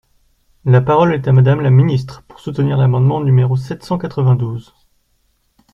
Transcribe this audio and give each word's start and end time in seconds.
La 0.65 0.81
parole 0.81 1.13
est 1.13 1.27
à 1.27 1.31
Madame 1.31 1.61
la 1.61 1.69
ministre, 1.69 2.23
pour 2.23 2.39
soutenir 2.39 2.75
l’amendement 2.75 3.21
numéro 3.21 3.55
sept 3.55 3.83
cent 3.85 3.99
quatre-vingt-douze. 3.99 4.73